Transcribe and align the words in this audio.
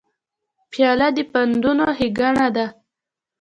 پیاله 0.71 1.07
د 1.15 1.17
پندونو 1.31 1.85
ښیګڼه 1.97 2.47
ده. 2.55 2.65